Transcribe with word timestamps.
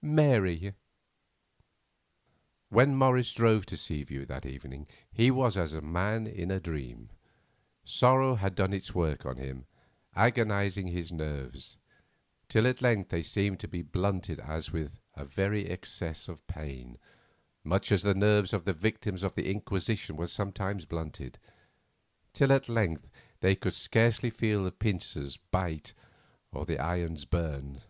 —Mary." 0.00 0.74
When 2.68 2.94
Morris 2.94 3.32
drove 3.32 3.66
to 3.66 3.76
Seaview 3.76 4.26
that 4.26 4.46
evening 4.46 4.86
he 5.10 5.28
was 5.32 5.56
as 5.56 5.72
a 5.72 5.80
man 5.80 6.28
is 6.28 6.36
in 6.38 6.52
a 6.52 6.60
dream. 6.60 7.10
Sorrow 7.84 8.36
had 8.36 8.54
done 8.54 8.72
its 8.72 8.94
work 8.94 9.26
on 9.26 9.38
him, 9.38 9.66
agonising 10.14 10.86
his 10.86 11.10
nerves, 11.10 11.78
till 12.48 12.68
at 12.68 12.80
length 12.80 13.08
they 13.08 13.24
seemed 13.24 13.58
to 13.58 13.66
be 13.66 13.82
blunted 13.82 14.38
as 14.38 14.70
with 14.70 15.00
a 15.14 15.24
very 15.24 15.66
excess 15.66 16.28
of 16.28 16.46
pain, 16.46 16.96
much 17.64 17.90
as 17.90 18.02
the 18.04 18.14
nerves 18.14 18.52
of 18.52 18.66
the 18.66 18.72
victims 18.74 19.24
of 19.24 19.34
the 19.34 19.50
Inquisition 19.50 20.14
were 20.16 20.28
sometimes 20.28 20.84
blunted, 20.84 21.40
till 22.32 22.52
at 22.52 22.68
length 22.68 23.10
they 23.40 23.56
could 23.56 23.74
scarcely 23.74 24.30
feel 24.30 24.62
the 24.62 24.70
pincers 24.70 25.38
bite 25.50 25.92
or 26.52 26.64
the 26.64 26.78
irons 26.78 27.24
burn. 27.24 27.80